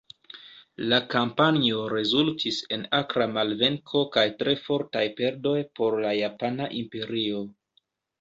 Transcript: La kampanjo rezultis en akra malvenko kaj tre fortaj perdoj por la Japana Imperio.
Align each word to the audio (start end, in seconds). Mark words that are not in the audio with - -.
La 0.91 0.97
kampanjo 1.09 1.81
rezultis 1.91 2.57
en 2.77 2.85
akra 2.99 3.27
malvenko 3.33 4.01
kaj 4.15 4.23
tre 4.39 4.55
fortaj 4.63 5.03
perdoj 5.21 5.53
por 5.81 5.99
la 6.07 6.15
Japana 6.21 6.71
Imperio. 6.81 7.43